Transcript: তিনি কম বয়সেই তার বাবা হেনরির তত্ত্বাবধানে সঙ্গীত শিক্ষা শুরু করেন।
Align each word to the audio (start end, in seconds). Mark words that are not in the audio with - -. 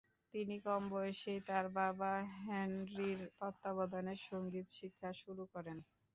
তিনি 0.33 0.55
কম 0.65 0.81
বয়সেই 0.91 1.39
তার 1.49 1.65
বাবা 1.77 2.11
হেনরির 2.39 3.19
তত্ত্বাবধানে 3.39 4.13
সঙ্গীত 4.27 4.67
শিক্ষা 4.77 5.09
শুরু 5.21 5.43
করেন। 5.53 5.77